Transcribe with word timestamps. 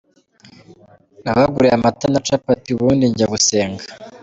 Nabaguriye 1.23 1.73
amata 1.77 2.05
na 2.11 2.19
capati, 2.27 2.69
ubundi 2.71 3.03
njya 3.11 3.27
gusenga. 3.33 3.83